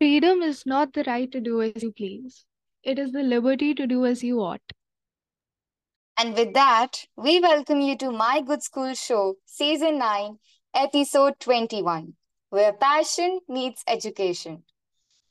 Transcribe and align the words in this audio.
Freedom 0.00 0.42
is 0.42 0.64
not 0.64 0.92
the 0.92 1.02
right 1.08 1.32
to 1.32 1.40
do 1.40 1.60
as 1.60 1.82
you 1.82 1.90
please, 1.90 2.46
it 2.84 3.00
is 3.00 3.10
the 3.10 3.24
liberty 3.24 3.74
to 3.74 3.84
do 3.84 4.06
as 4.06 4.22
you 4.22 4.38
ought. 4.38 4.62
And 6.16 6.34
with 6.34 6.54
that, 6.54 7.04
we 7.16 7.40
welcome 7.40 7.80
you 7.80 7.96
to 7.98 8.12
My 8.12 8.40
Good 8.40 8.62
School 8.62 8.94
Show, 8.94 9.38
Season 9.44 9.98
9, 9.98 10.38
Episode 10.72 11.40
21, 11.40 12.14
where 12.50 12.72
passion 12.74 13.40
meets 13.48 13.82
education. 13.88 14.62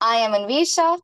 I 0.02 0.18
am 0.18 0.32
Anvesha. 0.32 1.00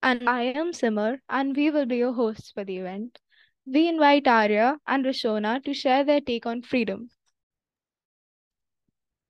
And 0.00 0.28
I 0.28 0.42
am 0.42 0.72
Simar, 0.72 1.22
and 1.28 1.56
we 1.56 1.72
will 1.72 1.86
be 1.86 1.96
your 1.96 2.12
hosts 2.12 2.52
for 2.52 2.64
the 2.64 2.78
event. 2.78 3.18
We 3.66 3.88
invite 3.88 4.28
Aria 4.28 4.78
and 4.86 5.04
Rishona 5.04 5.64
to 5.64 5.74
share 5.74 6.04
their 6.04 6.20
take 6.20 6.46
on 6.46 6.62
freedom. 6.62 7.10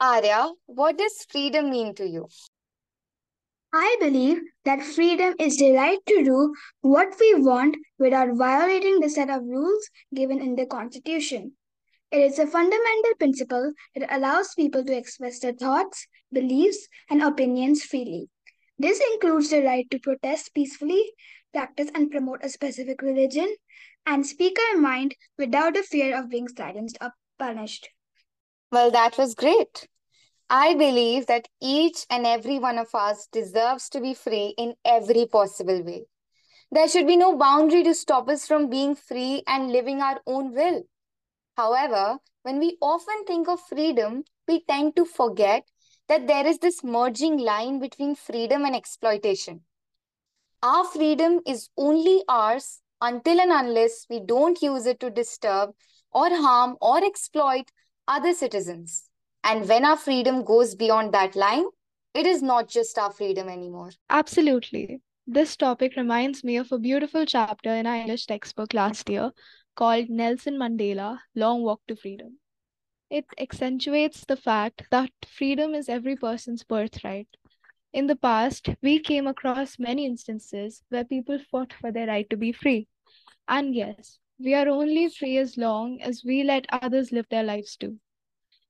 Aria, 0.01 0.51
what 0.67 0.99
does 0.99 1.25
freedom 1.31 1.71
mean 1.71 1.95
to 1.95 2.07
you? 2.07 2.29
I 3.73 3.97
believe 4.01 4.41
that 4.65 4.83
freedom 4.83 5.35
is 5.39 5.57
the 5.57 5.73
right 5.73 5.99
to 6.07 6.25
do 6.25 6.55
what 6.81 7.15
we 7.19 7.35
want 7.35 7.77
without 7.99 8.37
violating 8.37 9.01
the 9.01 9.09
set 9.09 9.31
of 9.31 9.43
rules 9.43 9.89
given 10.15 10.41
in 10.41 10.57
the 10.57 10.67
Constitution. 10.67 11.53
It 12.11 12.19
is 12.19 12.39
a 12.39 12.47
fundamental 12.47 13.15
principle 13.19 13.73
that 13.95 14.17
allows 14.17 14.55
people 14.55 14.85
to 14.85 14.97
express 14.97 15.41
their 15.41 15.53
thoughts, 15.53 16.07
beliefs, 16.33 16.87
and 17.09 17.23
opinions 17.23 17.83
freely. 17.83 18.29
This 18.79 19.01
includes 19.13 19.51
the 19.51 19.63
right 19.63 19.89
to 19.91 19.99
protest 19.99 20.55
peacefully, 20.55 21.13
practice 21.53 21.91
and 21.95 22.11
promote 22.11 22.45
a 22.45 22.49
specific 22.49 23.01
religion, 23.01 23.55
and 24.07 24.27
speak 24.27 24.57
our 24.71 24.81
mind 24.81 25.15
without 25.39 25.75
the 25.75 25.83
fear 25.83 26.17
of 26.17 26.31
being 26.31 26.49
silenced 26.49 26.99
or 27.01 27.13
punished. 27.39 27.89
Well, 28.75 28.91
that 28.91 29.17
was 29.17 29.37
great. 29.37 29.89
I 30.51 30.75
believe 30.75 31.27
that 31.27 31.47
each 31.61 32.07
and 32.11 32.27
every 32.27 32.59
one 32.59 32.77
of 32.77 32.93
us 32.93 33.29
deserves 33.29 33.89
to 33.91 34.01
be 34.01 34.15
free 34.15 34.53
in 34.59 34.75
every 34.85 35.27
possible 35.27 35.81
way. 35.85 36.07
There 36.73 36.89
should 36.89 37.07
be 37.07 37.17
no 37.17 37.37
boundary 37.37 37.85
to 37.85 37.95
stop 37.95 38.29
us 38.29 38.49
from 38.49 38.69
being 38.69 38.97
free 38.97 39.45
and 39.47 39.71
living 39.71 40.03
our 40.03 40.21
own 40.27 40.53
will. 40.55 40.83
However, 41.57 42.19
when 42.43 42.59
we 42.59 42.77
often 42.81 43.25
think 43.27 43.49
of 43.49 43.61
freedom, 43.61 44.25
we 44.49 44.65
tend 44.65 44.97
to 44.97 45.05
forget 45.05 45.69
that 46.09 46.27
there 46.27 46.45
is 46.45 46.59
this 46.59 46.83
merging 46.83 47.39
line 47.39 47.79
between 47.79 48.17
freedom 48.17 48.65
and 48.65 48.75
exploitation. 48.75 49.65
Our 50.65 50.85
freedom 50.85 51.43
is 51.47 51.69
only 51.77 52.25
ours 52.29 52.81
until 53.01 53.41
and 53.41 53.53
unless 53.53 54.07
we 54.11 54.19
don't 54.19 54.61
use 54.61 54.85
it 54.87 54.99
to 54.99 55.11
disturb 55.11 55.77
or 56.13 56.29
harm 56.31 56.77
or 56.81 57.05
exploit 57.05 57.71
other 58.09 58.35
citizens. 58.35 59.05
And 59.43 59.69
when 59.69 59.85
our 59.85 59.97
freedom 59.97 60.45
goes 60.45 60.75
beyond 60.75 61.13
that 61.13 61.37
line, 61.37 61.67
it 62.15 62.27
is 62.27 62.43
not 62.43 62.69
just 62.69 62.99
our 62.99 63.11
freedom 63.11 63.49
anymore. 63.49 63.91
Absolutely. 64.09 65.01
This 65.27 65.57
topic 65.57 65.97
reminds 65.97 66.45
me 66.45 66.57
of 66.57 66.71
a 66.71 66.79
beautiful 66.79 67.27
chapter 67.27 67.71
in 67.71 67.87
our 67.87 67.97
English 67.97 68.27
textbook 68.27 68.75
last 68.75 69.09
year 69.09 69.33
called 69.75 70.09
Nelson 70.09 70.57
Mandela 70.57 71.19
Long 71.35 71.63
Walk 71.63 71.81
to 71.89 71.97
Freedom. 71.97 72.39
It 73.11 73.27
accentuates 73.39 74.25
the 74.25 74.37
fact 74.37 74.85
that 74.91 75.11
freedom 75.27 75.75
is 75.75 75.89
every 75.89 76.17
person's 76.17 76.63
birthright. 76.63 77.29
In 77.93 78.07
the 78.07 78.17
past, 78.17 78.69
we 78.83 78.99
came 78.99 79.27
across 79.27 79.79
many 79.79 80.05
instances 80.05 80.83
where 80.89 81.05
people 81.05 81.39
fought 81.51 81.73
for 81.73 81.93
their 81.93 82.09
right 82.09 82.29
to 82.31 82.37
be 82.37 82.53
free. 82.53 82.89
And 83.47 83.75
yes, 83.75 84.19
we 84.39 84.55
are 84.55 84.69
only 84.69 85.09
free 85.09 85.39
as 85.39 85.57
long 85.57 86.01
as 86.01 86.23
we 86.25 86.43
let 86.43 86.67
others 86.71 87.13
live 87.13 87.27
their 87.31 87.43
lives 87.43 87.77
too. 87.77 87.99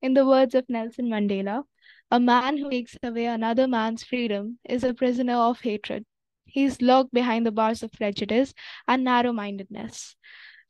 In 0.02 0.14
the 0.14 0.26
words 0.26 0.54
of 0.54 0.68
Nelson 0.68 1.08
Mandela, 1.08 1.64
a 2.10 2.20
man 2.20 2.58
who 2.58 2.70
takes 2.70 2.96
away 3.02 3.26
another 3.26 3.66
man's 3.66 4.04
freedom 4.04 4.58
is 4.64 4.84
a 4.84 4.94
prisoner 4.94 5.36
of 5.36 5.60
hatred. 5.60 6.04
He 6.44 6.64
is 6.64 6.82
locked 6.82 7.12
behind 7.12 7.46
the 7.46 7.52
bars 7.52 7.82
of 7.82 7.92
prejudice 7.92 8.54
and 8.86 9.04
narrow 9.04 9.32
mindedness. 9.32 10.14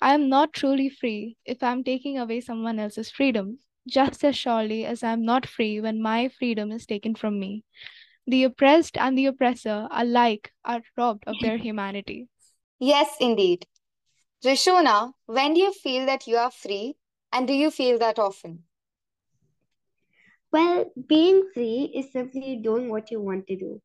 I 0.00 0.14
am 0.14 0.28
not 0.28 0.52
truly 0.52 0.88
free 0.88 1.36
if 1.44 1.62
I 1.62 1.72
am 1.72 1.84
taking 1.84 2.18
away 2.18 2.40
someone 2.40 2.78
else's 2.78 3.10
freedom, 3.10 3.58
just 3.88 4.24
as 4.24 4.36
surely 4.36 4.84
as 4.86 5.02
I 5.02 5.12
am 5.12 5.24
not 5.24 5.46
free 5.46 5.80
when 5.80 6.00
my 6.00 6.28
freedom 6.28 6.72
is 6.72 6.86
taken 6.86 7.14
from 7.14 7.38
me. 7.38 7.64
The 8.26 8.44
oppressed 8.44 8.96
and 8.96 9.18
the 9.18 9.26
oppressor 9.26 9.88
alike 9.90 10.52
are 10.64 10.82
robbed 10.96 11.24
of 11.26 11.36
their 11.40 11.58
humanity. 11.58 12.28
Yes, 12.78 13.08
indeed. 13.20 13.66
Rishona, 14.44 15.14
when 15.26 15.54
do 15.54 15.60
you 15.60 15.72
feel 15.72 16.06
that 16.06 16.28
you 16.28 16.36
are 16.36 16.50
free 16.52 16.96
and 17.32 17.48
do 17.48 17.52
you 17.52 17.70
feel 17.70 17.98
that 17.98 18.18
often? 18.20 18.64
Well, 20.52 20.90
being 21.08 21.50
free 21.52 21.92
is 21.94 22.10
simply 22.12 22.56
doing 22.56 22.88
what 22.88 23.10
you 23.10 23.20
want 23.20 23.46
to 23.48 23.56
do. 23.56 23.82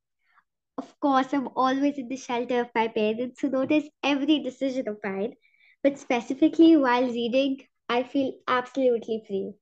Of 0.78 1.00
course, 1.00 1.34
I'm 1.34 1.50
always 1.56 1.98
in 1.98 2.08
the 2.08 2.18
shelter 2.18 2.62
of 2.62 2.72
my 2.76 2.88
parents 2.88 3.42
who 3.42 3.50
notice 3.50 3.90
every 4.04 4.40
decision 4.40 4.88
of 4.88 5.00
mine, 5.04 5.36
but 5.84 5.98
specifically 5.98 6.76
while 6.78 7.08
reading, 7.08 7.68
I 7.90 8.04
feel 8.04 8.34
absolutely 8.48 9.24
free. 9.28 9.54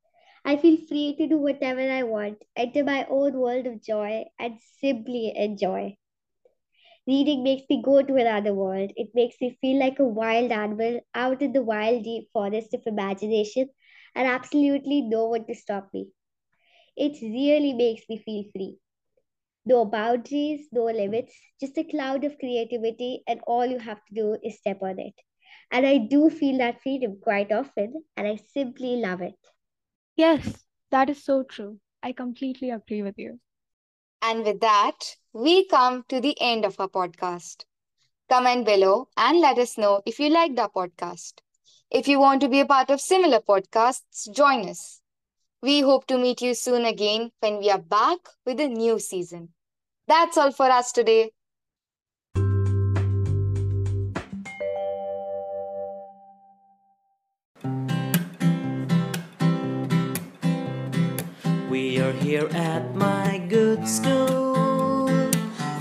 I 0.46 0.58
feel 0.58 0.78
free 0.88 1.16
to 1.18 1.28
do 1.28 1.38
whatever 1.38 1.82
I 1.82 2.04
want, 2.04 2.44
enter 2.56 2.84
my 2.84 3.06
own 3.10 3.34
world 3.40 3.68
of 3.68 3.84
joy, 3.84 4.26
and 4.40 4.60
simply 4.80 5.34
enjoy. 5.36 5.98
Reading 7.08 7.44
makes 7.44 7.64
me 7.70 7.82
go 7.82 8.04
to 8.04 8.16
another 8.16 8.54
world. 8.54 8.92
It 8.96 9.10
makes 9.16 9.42
me 9.42 9.58
feel 9.62 9.80
like 9.80 10.00
a 10.00 10.06
wild 10.06 10.52
animal 10.52 11.02
out 11.16 11.42
in 11.42 11.54
the 11.54 11.64
wild, 11.64 12.04
deep 12.04 12.30
forest 12.34 12.74
of 12.76 12.86
imagination, 12.86 13.70
and 14.16 14.28
absolutely 14.28 15.02
no 15.02 15.26
one 15.28 15.46
to 15.48 15.56
stop 15.56 15.90
me. 15.94 16.10
It 16.98 17.22
really 17.22 17.74
makes 17.74 18.08
me 18.10 18.18
feel 18.18 18.44
free. 18.52 18.78
No 19.66 19.86
boundaries, 19.86 20.68
no 20.72 20.86
limits, 20.86 21.40
just 21.60 21.78
a 21.78 21.84
cloud 21.84 22.24
of 22.24 22.40
creativity, 22.40 23.24
and 23.28 23.42
all 23.48 23.66
you 23.66 23.80
have 23.80 24.04
to 24.06 24.14
do 24.14 24.38
is 24.44 24.58
step 24.58 24.82
on 24.82 25.00
it. 25.00 25.14
And 25.72 25.86
I 25.86 25.98
do 25.98 26.30
feel 26.30 26.58
that 26.60 26.82
freedom 26.82 27.20
quite 27.22 27.52
often, 27.52 28.04
and 28.18 28.28
I 28.28 28.36
simply 28.38 28.98
love 28.98 29.22
it. 29.22 29.36
Yes, 30.18 30.66
that 30.90 31.10
is 31.10 31.24
so 31.24 31.44
true. 31.44 31.80
I 32.04 32.12
completely 32.12 32.70
agree 32.72 33.02
with 33.04 33.18
you. 33.18 33.40
And 34.22 34.46
with 34.46 34.60
that, 34.62 35.18
we 35.34 35.66
come 35.68 36.04
to 36.10 36.20
the 36.22 36.40
end 36.40 36.66
of 36.66 36.80
our 36.80 36.88
podcast. 36.88 37.66
Comment 38.30 38.66
below 38.66 39.10
and 39.18 39.40
let 39.40 39.58
us 39.58 39.78
know 39.78 40.02
if 40.06 40.20
you 40.20 40.30
liked 40.30 40.60
our 40.60 40.70
podcast. 40.70 41.40
If 41.90 42.08
you 42.08 42.20
want 42.20 42.42
to 42.42 42.50
be 42.50 42.60
a 42.60 42.66
part 42.66 42.90
of 42.90 43.02
similar 43.02 43.40
podcasts, 43.40 44.32
join 44.34 44.68
us. 44.70 45.02
We 45.62 45.82
hope 45.82 46.08
to 46.08 46.18
meet 46.18 46.42
you 46.42 46.54
soon 46.54 46.86
again 46.86 47.32
when 47.40 47.60
we 47.60 47.70
are 47.70 47.80
back 47.82 48.20
with 48.46 48.60
a 48.60 48.68
new 48.68 49.00
season. 49.00 49.54
That's 50.08 50.38
all 50.38 50.52
for 50.52 50.66
us 50.70 50.92
today. 50.92 51.32
Are 62.08 62.14
here 62.14 62.48
at 62.54 62.96
my 62.96 63.38
good 63.50 63.86
school. 63.86 65.08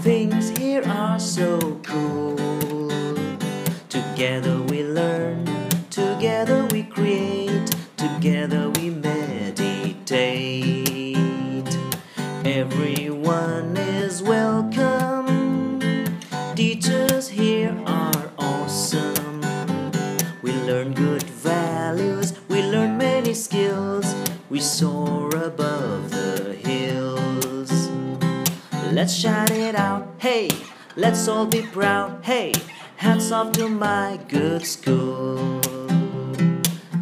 Things 0.00 0.48
here 0.58 0.82
are 0.84 1.20
so 1.20 1.78
cool. 1.84 2.36
Together 3.88 4.60
we 4.62 4.82
learn, 4.82 5.44
together 5.88 6.66
we 6.72 6.82
create, 6.82 7.70
together 7.96 8.70
we 8.70 8.90
meditate. 8.90 9.94
Everyone 12.44 13.76
is 13.76 14.20
welcome. 14.20 16.10
Teachers 16.56 17.28
here 17.28 17.80
are 17.86 18.32
awesome. 18.36 19.42
We 20.42 20.50
learn 20.62 20.92
good 20.92 21.22
values, 21.22 22.32
we 22.48 22.62
learn 22.62 22.98
many 22.98 23.32
skills. 23.32 24.12
We 24.48 24.60
Let's 28.92 29.14
shout 29.14 29.50
it 29.50 29.74
out, 29.74 30.14
hey, 30.18 30.48
let's 30.96 31.28
all 31.28 31.46
be 31.46 31.62
proud, 31.62 32.24
hey, 32.24 32.52
hats 32.96 33.30
off 33.30 33.52
to 33.52 33.68
my 33.68 34.18
good 34.28 34.64
school. 34.64 35.60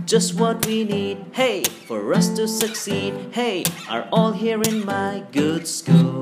Just 0.05 0.39
what 0.39 0.67
we 0.67 0.85
need, 0.85 1.25
hey, 1.33 1.63
for 1.65 2.13
us 2.15 2.29
to 2.31 2.49
succeed, 2.49 3.15
hey, 3.33 3.65
are 3.89 4.09
all 4.13 4.33
here 4.33 4.61
in 4.63 4.85
my 4.85 5.23
good 5.31 5.69
school. 5.69 6.14